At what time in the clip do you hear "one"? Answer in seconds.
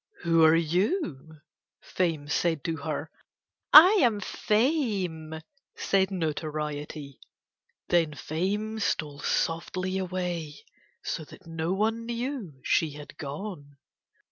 11.73-12.07